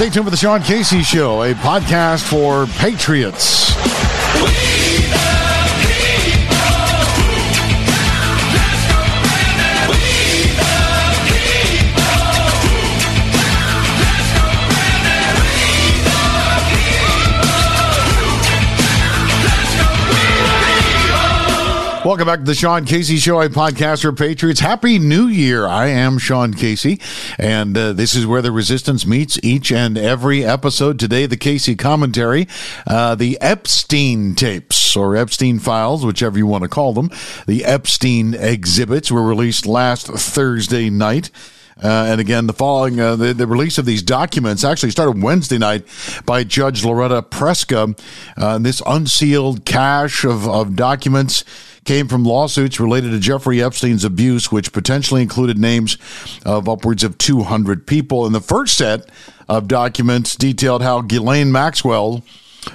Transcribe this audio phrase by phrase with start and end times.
[0.00, 3.70] Stay tuned for the Sean Casey Show, a podcast for patriots.
[22.10, 24.58] Welcome back to the Sean Casey Show, a podcast for Patriots.
[24.58, 25.68] Happy New Year.
[25.68, 27.00] I am Sean Casey,
[27.38, 30.98] and uh, this is where the resistance meets each and every episode.
[30.98, 32.48] Today, the Casey commentary,
[32.84, 37.10] uh, the Epstein tapes, or Epstein files, whichever you want to call them.
[37.46, 41.30] The Epstein exhibits were released last Thursday night.
[41.80, 45.56] Uh, and again, the following uh, the, the, release of these documents actually started Wednesday
[45.58, 45.86] night
[46.26, 47.96] by Judge Loretta Preska.
[48.36, 51.44] Uh, this unsealed cache of, of documents
[51.90, 55.98] came from lawsuits related to Jeffrey Epstein's abuse, which potentially included names
[56.46, 58.24] of upwards of 200 people.
[58.24, 59.08] And the first set
[59.48, 62.22] of documents detailed how Ghislaine Maxwell,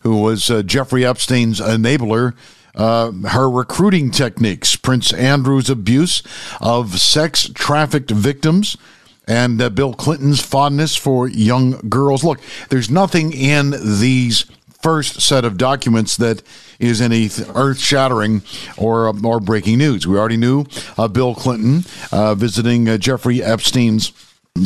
[0.00, 2.34] who was uh, Jeffrey Epstein's enabler,
[2.74, 6.22] uh, her recruiting techniques, Prince Andrew's abuse
[6.60, 8.76] of sex trafficked victims,
[9.26, 12.24] and uh, Bill Clinton's fondness for young girls.
[12.24, 14.44] Look, there's nothing in these
[14.80, 16.42] first set of documents that
[16.78, 18.42] is any earth shattering
[18.76, 20.06] or, or breaking news.
[20.06, 24.12] We already knew uh, Bill Clinton uh, visiting uh, Jeffrey Epstein's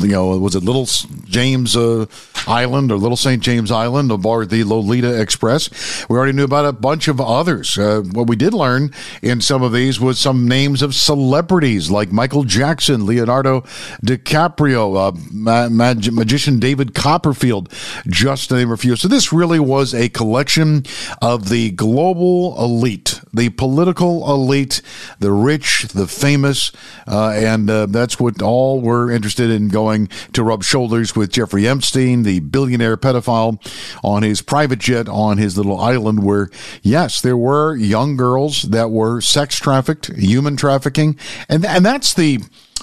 [0.00, 0.86] you know, was it Little
[1.24, 2.06] James uh,
[2.46, 3.42] Island or Little St.
[3.42, 6.06] James Island aboard the Lolita Express?
[6.08, 7.76] We already knew about a bunch of others.
[7.76, 12.12] Uh, what we did learn in some of these was some names of celebrities like
[12.12, 13.62] Michael Jackson, Leonardo
[14.04, 17.72] DiCaprio, uh, ma- mag- magician David Copperfield,
[18.06, 18.96] just to name a few.
[18.96, 20.84] So this really was a collection
[21.20, 24.82] of the global elite, the political elite,
[25.18, 26.70] the rich, the famous,
[27.06, 31.66] uh, and uh, that's what all we're interested in going to rub shoulders with Jeffrey
[31.66, 33.58] Epstein, the billionaire pedophile,
[34.04, 36.50] on his private jet on his little island where,
[36.82, 41.18] yes, there were young girls that were sex trafficked, human trafficking.
[41.48, 42.40] And, and that's the,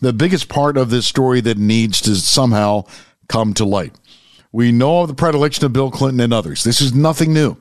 [0.00, 2.84] the biggest part of this story that needs to somehow
[3.28, 3.94] come to light.
[4.50, 6.62] We know of the predilection of Bill Clinton and others.
[6.64, 7.56] This is nothing new.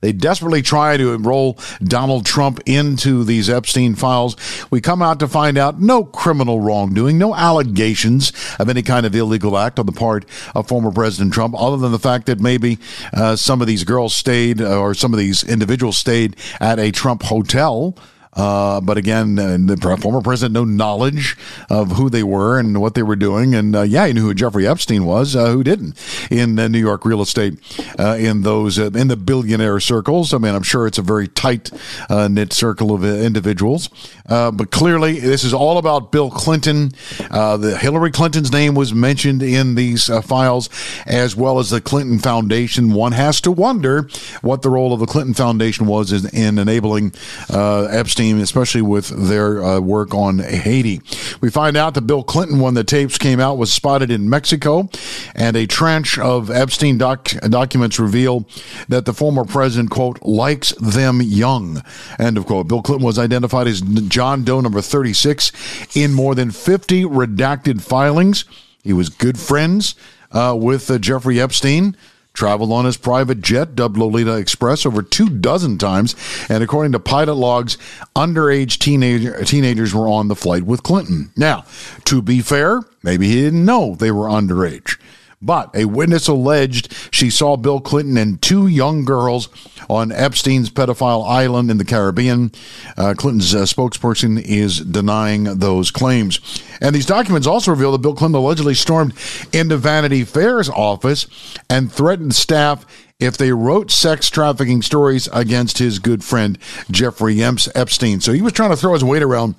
[0.00, 4.36] They desperately try to enroll Donald Trump into these Epstein files.
[4.70, 9.14] We come out to find out no criminal wrongdoing, no allegations of any kind of
[9.14, 12.78] illegal act on the part of former President Trump, other than the fact that maybe
[13.12, 16.90] uh, some of these girls stayed uh, or some of these individuals stayed at a
[16.90, 17.96] Trump hotel.
[18.34, 21.36] Uh, but again, uh, the former president no knowledge
[21.68, 23.54] of who they were and what they were doing.
[23.54, 25.34] And uh, yeah, he knew who Jeffrey Epstein was.
[25.34, 25.98] Uh, who didn't
[26.30, 27.58] in New York real estate
[27.98, 30.32] uh, in those in the billionaire circles?
[30.32, 31.70] I mean, I'm sure it's a very tight
[32.10, 33.88] knit circle of individuals.
[34.26, 36.92] but clearly, this is all about Bill Clinton.
[37.18, 40.68] the Hillary Clinton's name was mentioned in these files,
[41.06, 42.92] as well as the Clinton Foundation.
[42.92, 44.08] One has to wonder
[44.42, 47.12] what the role of the Clinton Foundation was in, in enabling
[47.50, 51.00] Epstein especially with their uh, work on Haiti.
[51.40, 54.88] We find out that Bill Clinton, when the tapes came out, was spotted in Mexico,
[55.34, 58.46] and a tranche of Epstein doc- documents reveal
[58.88, 61.82] that the former president, quote, likes them young,
[62.18, 62.68] end of quote.
[62.68, 65.52] Bill Clinton was identified as John Doe number 36
[65.96, 68.44] in more than 50 redacted filings.
[68.82, 69.94] He was good friends
[70.32, 71.96] uh, with uh, Jeffrey Epstein
[72.38, 76.14] traveled on his private jet dubbed Lolita Express over two dozen times,
[76.48, 77.76] and according to pilot logs,
[78.14, 81.32] underage teenager, teenagers were on the flight with Clinton.
[81.36, 81.64] Now,
[82.04, 85.00] to be fair, maybe he didn't know they were underage.
[85.40, 89.48] But a witness alleged she saw Bill Clinton and two young girls
[89.88, 92.50] on Epstein's pedophile island in the Caribbean.
[92.96, 96.40] Uh, Clinton's uh, spokesperson is denying those claims.
[96.80, 99.14] And these documents also reveal that Bill Clinton allegedly stormed
[99.52, 101.26] into Vanity Fair's office
[101.70, 102.84] and threatened staff
[103.20, 106.58] if they wrote sex trafficking stories against his good friend
[106.90, 108.20] Jeffrey Epstein.
[108.20, 109.54] So he was trying to throw his weight around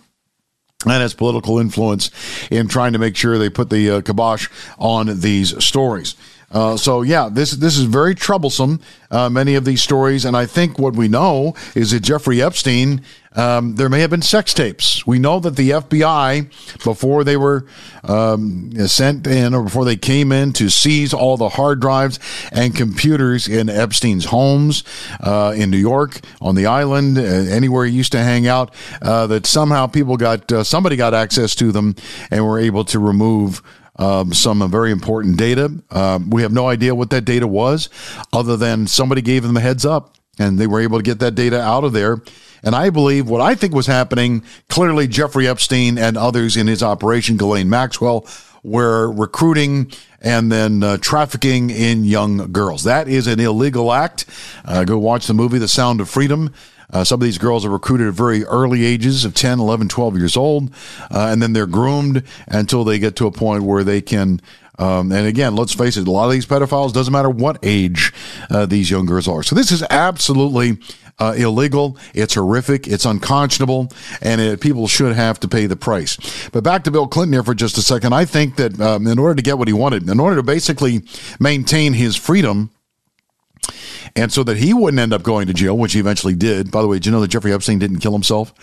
[0.85, 2.09] and its political influence
[2.49, 4.47] in trying to make sure they put the uh, kibosh
[4.77, 6.15] on these stories.
[6.51, 8.79] Uh, so yeah, this this is very troublesome.
[9.11, 13.01] Uh, many of these stories, and I think what we know is that Jeffrey Epstein,
[13.35, 15.05] um, there may have been sex tapes.
[15.05, 17.65] We know that the FBI, before they were
[18.03, 22.19] um, sent in or before they came in to seize all the hard drives
[22.51, 24.83] and computers in Epstein's homes
[25.19, 29.27] uh, in New York, on the island, uh, anywhere he used to hang out, uh,
[29.27, 31.95] that somehow people got somebody got access to them
[32.31, 33.61] and were able to remove
[33.99, 35.71] um, some very important data.
[35.91, 37.89] Uh, we have no idea what that data was,
[38.33, 41.35] other than somebody gave them a heads up and they were able to get that
[41.35, 42.23] data out of there.
[42.63, 46.81] And I believe what I think was happening clearly, Jeffrey Epstein and others in his
[46.81, 48.25] operation, Ghislaine Maxwell,
[48.63, 52.83] were recruiting and then uh, trafficking in young girls.
[52.83, 54.25] That is an illegal act.
[54.65, 56.53] Uh, go watch the movie The Sound of Freedom.
[56.91, 60.17] Uh, some of these girls are recruited at very early ages of 10, 11, 12
[60.17, 60.71] years old,
[61.11, 64.41] uh, and then they're groomed until they get to a point where they can.
[64.79, 68.13] Um, and again, let's face it, a lot of these pedophiles doesn't matter what age
[68.49, 69.43] uh, these young girls are.
[69.43, 70.77] So this is absolutely
[71.19, 71.97] uh, illegal.
[72.13, 72.87] It's horrific.
[72.87, 76.17] It's unconscionable, and it, people should have to pay the price.
[76.49, 78.13] But back to Bill Clinton here for just a second.
[78.13, 81.03] I think that um, in order to get what he wanted, in order to basically
[81.39, 82.71] maintain his freedom
[84.15, 86.71] and so that he wouldn't end up going to jail, which he eventually did.
[86.71, 88.53] By the way, did you know that Jeffrey Epstein didn't kill himself?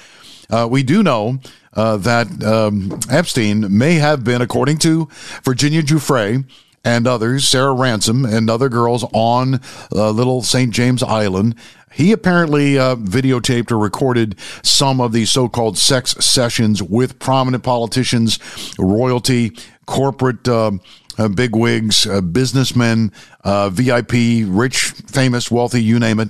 [0.48, 1.38] Uh, we do know
[1.74, 5.08] uh, that um, Epstein may have been, according to
[5.42, 6.44] Virginia Giuffre
[6.84, 9.60] and others, Sarah Ransom and other girls on
[9.92, 10.72] uh, Little St.
[10.72, 11.56] James Island.
[11.96, 17.64] He apparently uh, videotaped or recorded some of these so called sex sessions with prominent
[17.64, 18.38] politicians,
[18.78, 19.56] royalty,
[19.86, 20.46] corporate.
[20.46, 20.72] Uh,
[21.18, 23.10] uh, big wigs, uh, businessmen,
[23.42, 26.28] uh, VIP, rich, famous, wealthy, you name it.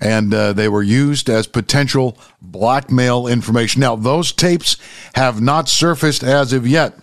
[0.00, 3.80] And uh, they were used as potential blackmail information.
[3.80, 4.76] Now, those tapes
[5.16, 6.94] have not surfaced as of yet.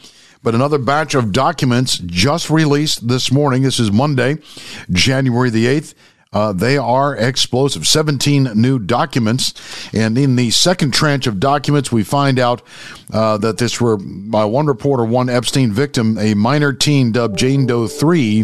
[0.43, 3.63] But another batch of documents just released this morning.
[3.63, 4.37] This is Monday,
[4.89, 5.93] January the 8th.
[6.35, 7.87] Uh, they are explosive.
[7.87, 9.53] 17 new documents.
[9.93, 12.61] And in the second tranche of documents, we find out
[13.13, 17.65] uh, that this were, by one reporter, one Epstein victim, a minor teen dubbed Jane
[17.65, 18.43] Doe 3,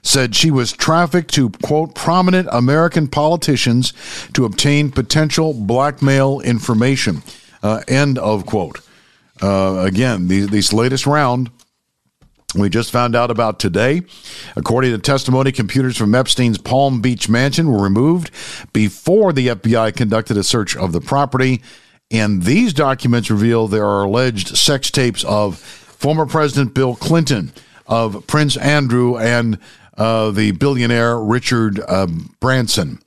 [0.00, 3.92] said she was trafficked to, quote, prominent American politicians
[4.32, 7.22] to obtain potential blackmail information,
[7.62, 8.80] uh, end of quote.
[9.42, 11.50] Uh, again, these, these latest round
[12.54, 14.02] we just found out about today.
[14.56, 18.30] According to testimony, computers from Epstein's Palm Beach mansion were removed
[18.72, 21.62] before the FBI conducted a search of the property.
[22.10, 27.52] And these documents reveal there are alleged sex tapes of former President Bill Clinton,
[27.86, 29.58] of Prince Andrew, and
[29.98, 32.06] uh, the billionaire Richard uh,
[32.40, 33.00] Branson.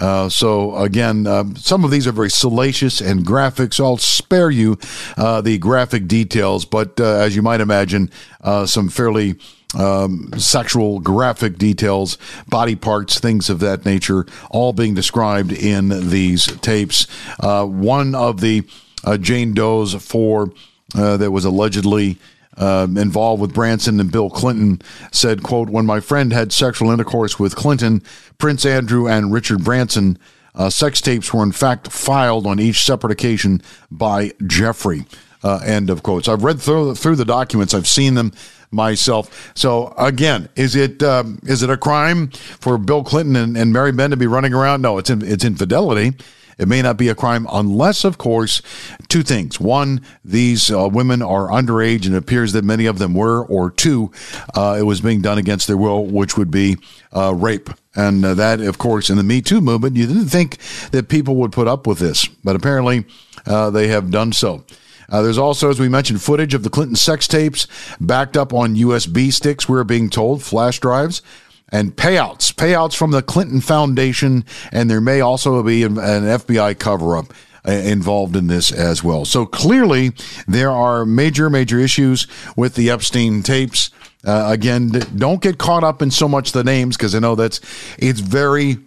[0.00, 3.74] Uh, so again, uh, some of these are very salacious and graphic.
[3.74, 4.78] So I'll spare you
[5.16, 8.10] uh, the graphic details, but uh, as you might imagine,
[8.40, 9.36] uh, some fairly
[9.78, 12.16] um, sexual graphic details,
[12.48, 17.06] body parts, things of that nature, all being described in these tapes.
[17.38, 18.66] one of the
[19.20, 20.50] Jane Doe's for
[20.94, 22.18] that was allegedly
[22.56, 24.82] uh, involved with Branson and Bill Clinton
[25.12, 28.02] said, quote, when my friend had sexual intercourse with Clinton,
[28.38, 30.18] Prince Andrew and Richard Branson,
[30.54, 35.04] uh, sex tapes were in fact filed on each separate occasion by Jeffrey.
[35.42, 36.28] Uh, end of quotes.
[36.28, 37.72] I've read through, through the documents.
[37.72, 38.32] I've seen them
[38.70, 39.52] myself.
[39.54, 43.92] So again, is it um, is it a crime for Bill Clinton and, and Mary
[43.92, 44.82] Benn to be running around?
[44.82, 46.12] No, it's in, it's infidelity.
[46.60, 48.60] It may not be a crime unless, of course,
[49.08, 49.58] two things.
[49.58, 53.70] One, these uh, women are underage and it appears that many of them were, or
[53.70, 54.12] two,
[54.54, 56.76] uh, it was being done against their will, which would be
[57.16, 57.70] uh, rape.
[57.96, 60.58] And uh, that, of course, in the Me Too movement, you didn't think
[60.90, 63.06] that people would put up with this, but apparently
[63.46, 64.62] uh, they have done so.
[65.08, 67.66] Uh, there's also, as we mentioned, footage of the Clinton sex tapes
[68.00, 71.22] backed up on USB sticks, we're being told, flash drives
[71.72, 77.16] and payouts, payouts from the Clinton Foundation, and there may also be an FBI cover
[77.16, 77.32] up
[77.66, 79.24] uh, involved in this as well.
[79.24, 80.12] So clearly,
[80.48, 82.26] there are major, major issues
[82.56, 83.90] with the Epstein tapes.
[84.24, 87.60] Uh, again, don't get caught up in so much the names because I know that's
[87.98, 88.78] it's very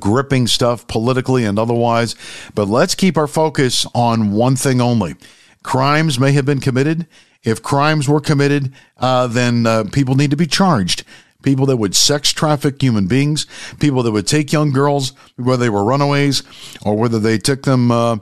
[0.00, 2.16] gripping stuff politically and otherwise.
[2.54, 5.14] But let's keep our focus on one thing only.
[5.62, 7.06] Crimes may have been committed.
[7.44, 11.04] If crimes were committed, uh, then uh, people need to be charged
[11.46, 13.46] people that would sex traffic human beings,
[13.78, 16.42] people that would take young girls, whether they were runaways
[16.82, 18.16] or whether they took them uh,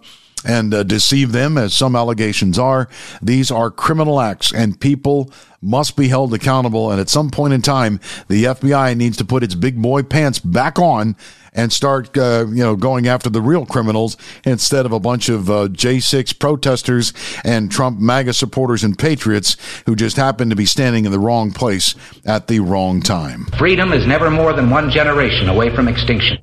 [0.45, 2.89] and uh, deceive them, as some allegations are.
[3.23, 5.31] These are criminal acts, and people
[5.63, 6.91] must be held accountable.
[6.91, 7.99] And at some point in time,
[8.29, 11.17] the FBI needs to put its big boy pants back on
[11.55, 15.49] and start, uh, you know, going after the real criminals instead of a bunch of
[15.49, 17.13] uh, J6 protesters
[17.45, 21.53] and Trump MAGA supporters and patriots who just happen to be standing in the wrong
[21.53, 23.47] place at the wrong time.
[23.57, 26.39] Freedom is never more than one generation away from extinction.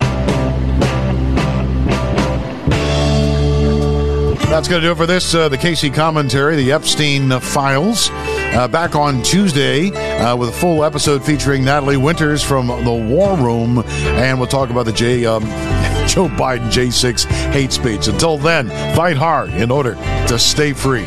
[4.61, 8.11] That's going to do it for this, uh, the Casey commentary, the Epstein Files.
[8.11, 13.35] Uh, back on Tuesday uh, with a full episode featuring Natalie Winters from the War
[13.37, 15.41] Room, and we'll talk about the J, um,
[16.07, 18.07] Joe Biden J6 hate speech.
[18.07, 19.95] Until then, fight hard in order
[20.27, 21.05] to stay free.